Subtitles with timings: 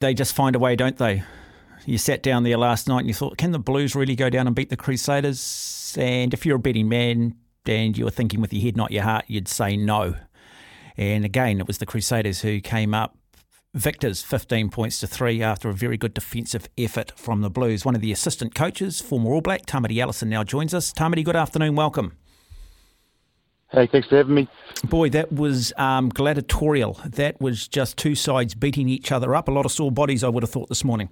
[0.00, 1.22] they just find a way, don't they?
[1.86, 4.46] You sat down there last night and you thought, can the Blues really go down
[4.46, 5.94] and beat the Crusaders?
[5.98, 9.02] And if you're a betting man and you were thinking with your head, not your
[9.02, 10.14] heart, you'd say no.
[10.96, 13.16] And again, it was the Crusaders who came up
[13.72, 17.84] victors 15 points to three after a very good defensive effort from the Blues.
[17.84, 20.92] One of the assistant coaches, former All Black, Tamati Ellison, now joins us.
[20.92, 21.76] Tamati, good afternoon.
[21.76, 22.19] Welcome.
[23.72, 24.48] Hey, thanks for having me.
[24.84, 26.98] Boy, that was um, gladiatorial.
[27.04, 29.46] That was just two sides beating each other up.
[29.46, 31.08] A lot of sore bodies, I would have thought, this morning.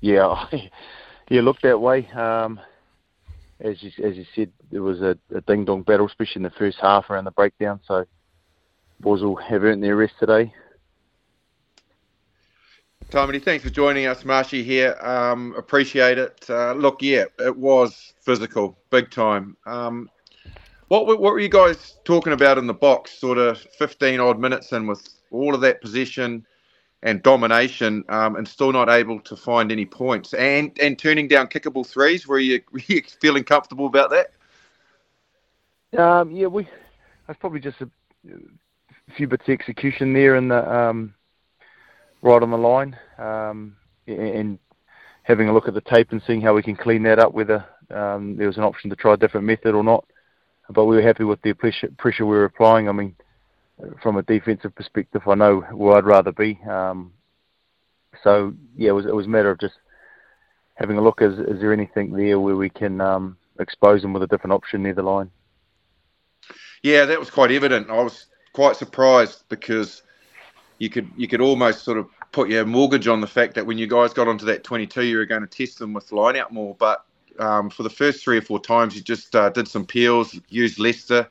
[0.00, 0.46] Yeah,
[1.30, 2.06] yeah, looked that way.
[2.10, 2.60] Um,
[3.60, 6.50] as you as you said, there was a, a ding dong battle, especially in the
[6.50, 7.80] first half around the breakdown.
[7.86, 8.04] So,
[9.00, 10.52] boys will have earned their rest today.
[13.10, 14.24] Tommy, thanks for joining us.
[14.24, 14.96] Marshy here.
[15.00, 16.44] Um, appreciate it.
[16.48, 19.56] Uh, look, yeah, it was physical, big time.
[19.66, 20.08] Um,
[20.92, 24.72] what, what were you guys talking about in the box, sort of 15 odd minutes
[24.72, 26.46] in with all of that possession
[27.02, 31.46] and domination um, and still not able to find any points and, and turning down
[31.46, 32.26] kickable threes?
[32.26, 35.98] Were you, were you feeling comfortable about that?
[35.98, 36.68] Um, yeah, we.
[37.26, 37.88] That's probably just a,
[38.28, 41.14] a few bits of execution there in the um,
[42.20, 44.58] right on the line, um, and
[45.22, 47.32] having a look at the tape and seeing how we can clean that up.
[47.32, 50.04] Whether um, there was an option to try a different method or not,
[50.70, 52.88] but we were happy with the pressure, pressure we were applying.
[52.88, 53.14] I mean,
[54.02, 56.58] from a defensive perspective, I know where I'd rather be.
[56.68, 57.12] Um,
[58.22, 59.74] so yeah, it was it was a matter of just
[60.74, 61.22] having a look.
[61.22, 64.82] Is is there anything there where we can um, expose them with a different option
[64.82, 65.30] near the line?
[66.82, 67.90] Yeah, that was quite evident.
[67.90, 70.02] I was quite surprised because
[70.78, 73.78] you could you could almost sort of put your mortgage on the fact that when
[73.78, 76.52] you guys got onto that 22, you were going to test them with line out
[76.52, 76.74] more.
[76.78, 77.04] But
[77.38, 80.78] um, for the first three or four times, you just uh, did some peels, used
[80.78, 81.28] Leicester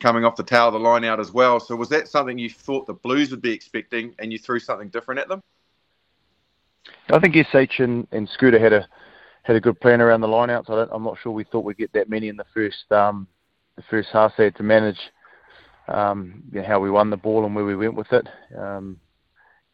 [0.00, 1.60] coming off the tail of the line out as well.
[1.60, 4.88] So was that something you thought the Blues would be expecting, and you threw something
[4.88, 5.42] different at them?
[7.10, 8.88] I think SH and, and Scooter had a
[9.42, 10.70] had a good plan around the lineouts.
[10.70, 13.26] I am not sure we thought we'd get that many in the first um,
[13.76, 14.34] the first half.
[14.34, 14.98] Had to manage
[15.88, 18.28] um, you know, how we won the ball and where we went with it.
[18.56, 18.98] Um,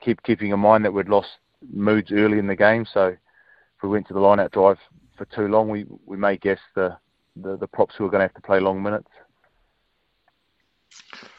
[0.00, 1.28] keep keeping in mind that we'd lost
[1.72, 4.78] Moody early in the game, so if we went to the lineout drive
[5.16, 6.96] for too long, we, we may guess the,
[7.36, 9.10] the, the props who are going to have to play long minutes.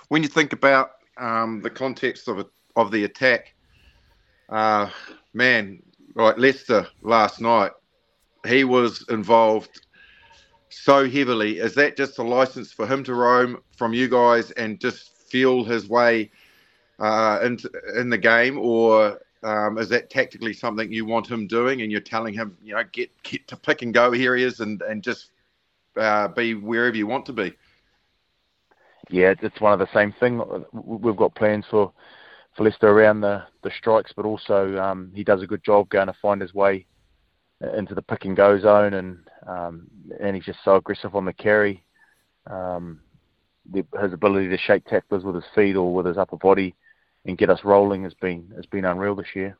[0.09, 3.53] When you think about um, the context of it, of the attack,
[4.49, 4.89] uh,
[5.33, 5.81] man,
[6.13, 7.71] right, Leicester last night,
[8.47, 9.81] he was involved
[10.69, 11.59] so heavily.
[11.59, 15.63] Is that just a license for him to roam from you guys and just feel
[15.63, 16.31] his way
[16.99, 17.57] uh, in,
[17.95, 22.01] in the game, or um, is that tactically something you want him doing, and you're
[22.01, 25.31] telling him, you know, get get to pick and go areas and and just
[25.95, 27.53] uh, be wherever you want to be?
[29.09, 30.41] Yeah, it's one of the same thing.
[30.73, 31.93] We've got plans for
[32.55, 36.07] for Leicester around the the strikes, but also um, he does a good job going
[36.07, 36.85] to find his way
[37.75, 39.87] into the pick and go zone, and um,
[40.19, 41.83] and he's just so aggressive on the carry.
[42.47, 43.01] Um,
[43.69, 46.73] the, his ability to shake tacklers with his feet or with his upper body
[47.25, 49.57] and get us rolling has been has been unreal this year.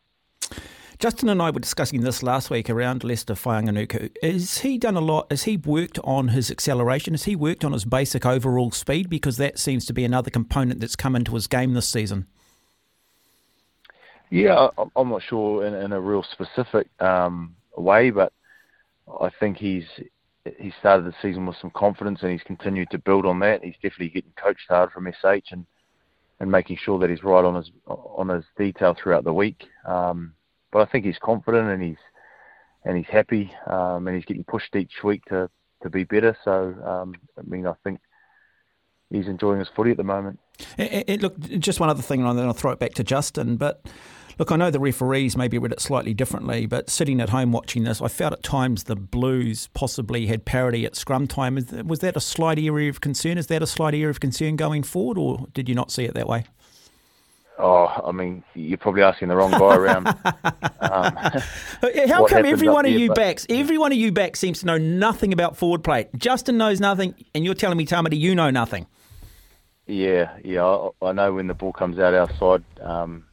[1.00, 4.10] Justin and I were discussing this last week around Leicester Fainga'anuku.
[4.24, 5.28] Has he done a lot?
[5.30, 7.14] Has he worked on his acceleration?
[7.14, 9.08] Has he worked on his basic overall speed?
[9.08, 12.26] Because that seems to be another component that's come into his game this season.
[14.32, 18.34] Yeah, I'm not sure in, in a real specific um, way, but
[19.22, 19.86] I think he's
[20.58, 23.64] he started the season with some confidence and he's continued to build on that.
[23.64, 25.66] He's definitely getting coached hard from SH and
[26.40, 29.66] and making sure that he's right on his on his detail throughout the week.
[29.86, 30.34] Um,
[30.72, 31.98] but I think he's confident and he's
[32.86, 35.50] and he's happy um, and he's getting pushed each week to,
[35.84, 36.38] to be better.
[36.44, 38.00] So um, I mean, I think
[39.10, 40.40] he's enjoying his footy at the moment.
[40.78, 43.58] It, it, look, just one other thing, and then I'll throw it back to Justin.
[43.58, 43.86] But
[44.40, 47.84] look, I know the referees maybe read it slightly differently, but sitting at home watching
[47.84, 51.56] this, I felt at times the Blues possibly had parity at scrum time.
[51.86, 53.38] Was that a slight area of concern?
[53.38, 56.14] Is that a slight area of concern going forward, or did you not see it
[56.14, 56.46] that way?
[57.60, 60.08] Oh, I mean, you're probably asking the wrong guy around.
[60.80, 61.16] um,
[62.08, 63.16] How come every one of you but...
[63.16, 66.08] backs, every one of you backs seems to know nothing about forward play?
[66.16, 68.86] Justin knows nothing, and you're telling me, Tamati, you know nothing.
[69.88, 73.26] Yeah, yeah, I, I know when the ball comes out our side, um,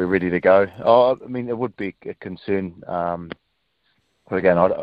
[0.00, 0.66] we're ready to go.
[0.82, 3.30] Oh, I mean, it would be a concern, um,
[4.28, 4.82] but again, I,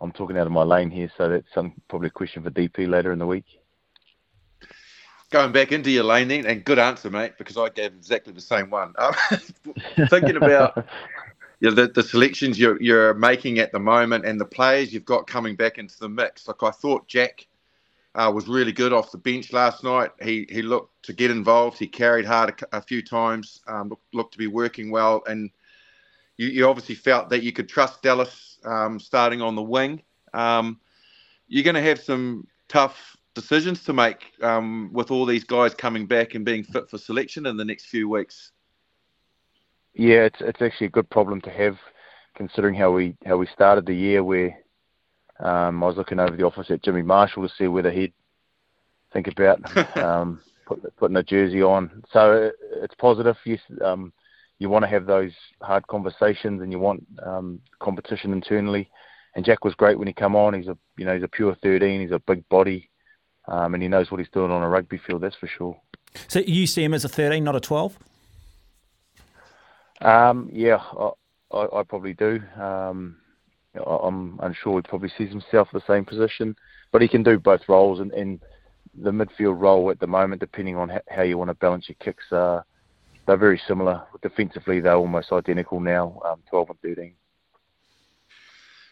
[0.00, 2.88] I'm talking out of my lane here, so that's some probably a question for DP
[2.88, 3.44] later in the week
[5.30, 8.40] going back into your lane then, and good answer, mate, because I gave exactly the
[8.40, 8.92] same one.
[8.98, 9.14] Um,
[10.08, 10.76] thinking about
[11.60, 15.06] you know, the, the selections you're, you're making at the moment and the players you've
[15.06, 16.46] got coming back into the mix.
[16.46, 17.46] Like I thought Jack
[18.14, 20.10] uh, was really good off the bench last night.
[20.22, 21.78] He he looked to get involved.
[21.78, 23.60] He carried hard a, a few times.
[23.66, 25.50] Um, looked, looked, to be working well, and
[26.36, 30.02] you, you, obviously felt that you could trust Dallas um, starting on the wing.
[30.34, 30.80] Um,
[31.48, 36.06] you're going to have some tough decisions to make um, with all these guys coming
[36.06, 38.52] back and being fit for selection in the next few weeks.
[39.94, 41.78] Yeah, it's it's actually a good problem to have,
[42.34, 44.61] considering how we how we started the year where
[45.42, 48.12] um, I was looking over the office at Jimmy Marshall to see whether he'd
[49.12, 49.60] think about
[49.96, 52.02] um, put, putting a jersey on.
[52.12, 52.50] So
[52.82, 53.36] it's positive.
[53.44, 54.12] Yes, um,
[54.58, 58.88] you want to have those hard conversations, and you want um, competition internally.
[59.34, 60.54] And Jack was great when he come on.
[60.54, 62.00] He's a you know he's a pure 13.
[62.00, 62.88] He's a big body,
[63.48, 65.22] um, and he knows what he's doing on a rugby field.
[65.22, 65.76] That's for sure.
[66.28, 67.98] So you see him as a 13, not a 12?
[70.02, 71.10] Um, yeah, I,
[71.52, 72.42] I, I, probably do.
[72.60, 73.16] Um,
[73.74, 76.56] I'm unsure he probably sees himself in the same position,
[76.90, 78.00] but he can do both roles.
[78.00, 78.40] And, and
[78.94, 82.30] the midfield role at the moment, depending on how you want to balance your kicks,
[82.32, 82.62] uh,
[83.26, 84.02] they're very similar.
[84.20, 87.14] Defensively, they're almost identical now, um, 12 and 13.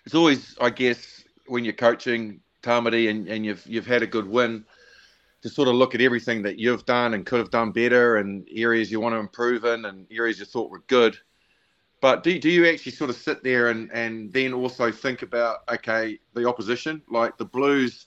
[0.06, 4.26] It's always, I guess, when you're coaching Tamati and, and you've you've had a good
[4.26, 4.64] win,
[5.42, 8.48] to sort of look at everything that you've done and could have done better, and
[8.54, 11.18] areas you want to improve in, and areas you thought were good
[12.00, 15.58] but do, do you actually sort of sit there and, and then also think about,
[15.70, 18.06] okay, the opposition, like the Blues,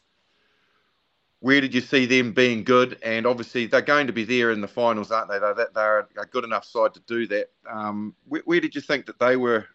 [1.40, 2.98] where did you see them being good?
[3.04, 5.40] And obviously they're going to be there in the finals, aren't they?
[5.40, 7.50] They're, they're a good enough side to do that.
[7.70, 9.66] Um, where, where, did you think that they were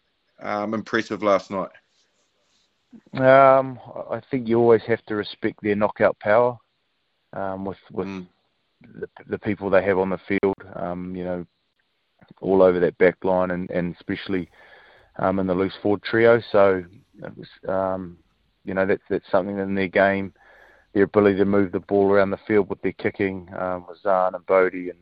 [0.41, 1.69] um, impressive last night?
[3.13, 3.79] Um,
[4.09, 6.57] I think you always have to respect their knockout power
[7.33, 8.27] um, with with mm.
[8.81, 10.55] the, the people they have on the field.
[10.73, 11.45] Um, you know,
[12.41, 14.49] all over that back line and, and especially
[15.17, 16.41] um, in the loose forward trio.
[16.51, 16.83] So,
[17.23, 18.17] it was, um,
[18.63, 20.33] you know, that's, that's something in their game,
[20.93, 24.35] their ability to move the ball around the field with their kicking um, with Zarn
[24.35, 24.89] and Beaudy.
[24.89, 24.99] And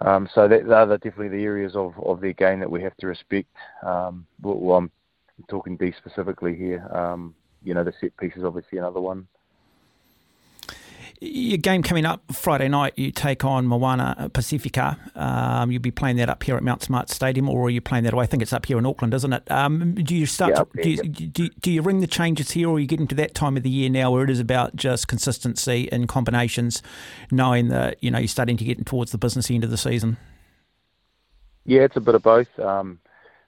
[0.00, 3.06] um, so that, they're definitely the areas of, of their game that we have to
[3.06, 3.54] respect.
[3.84, 4.90] Um, well, I'm
[5.48, 6.86] talking D specifically here.
[6.92, 9.26] Um, you know, the set piece is obviously another one.
[11.20, 14.98] Your game coming up Friday night, you take on Moana Pacifica.
[15.14, 18.04] Um, you'll be playing that up here at Mount Smart Stadium, or are you playing
[18.04, 18.24] that away?
[18.24, 19.50] I think it's up here in Auckland, isn't it?
[19.50, 20.50] Um, do you start?
[20.50, 23.06] Yeah, to, do, you, do, do, you ring the changes here, or are you getting
[23.08, 26.82] to that time of the year now where it is about just consistency and combinations,
[27.30, 30.18] knowing that you know you're starting to get towards the business end of the season?
[31.64, 32.58] Yeah, it's a bit of both.
[32.58, 33.00] Um,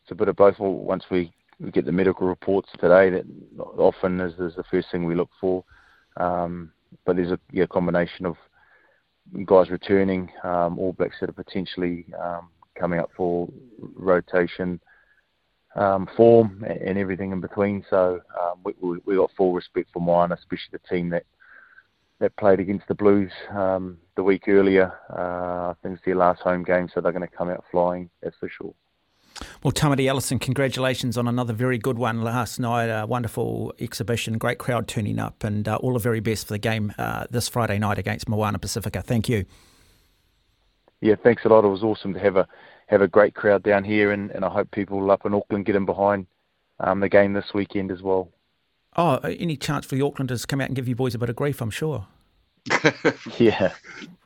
[0.02, 0.58] it's a bit of both.
[0.58, 3.26] Once we, we get the medical reports today, that
[3.76, 5.64] often is, is the first thing we look for.
[6.16, 6.72] Um,
[7.04, 8.36] but there's a yeah, combination of
[9.44, 12.48] guys returning, um, All Blacks that are potentially um,
[12.78, 13.48] coming up for
[13.96, 14.80] rotation
[15.76, 17.84] um, form and everything in between.
[17.90, 21.24] So um, we, we, we got full respect for Moana, especially the team that
[22.20, 24.92] that played against the Blues um, the week earlier.
[25.08, 28.10] Uh, I think it's their last home game, so they're going to come out flying.
[28.22, 28.74] That's for sure.
[29.62, 32.86] Well, Tamati Ellison, congratulations on another very good one last night.
[32.86, 36.58] A wonderful exhibition, great crowd turning up, and uh, all the very best for the
[36.58, 39.02] game uh, this Friday night against Moana Pacifica.
[39.02, 39.44] Thank you.
[41.00, 41.64] Yeah, thanks a lot.
[41.64, 42.48] It was awesome to have a
[42.88, 45.76] have a great crowd down here, and, and I hope people up in Auckland get
[45.76, 46.26] in behind
[46.80, 48.30] um, the game this weekend as well.
[48.96, 51.28] Oh, any chance for the Aucklanders to come out and give you boys a bit
[51.28, 51.60] of grief?
[51.60, 52.06] I'm sure.
[53.38, 53.72] yeah.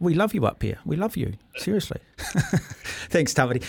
[0.01, 0.79] We love you up here.
[0.85, 1.35] We love you.
[1.57, 2.01] Seriously.
[2.17, 3.63] Thanks, Tamati.